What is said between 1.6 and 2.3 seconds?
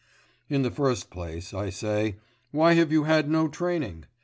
say: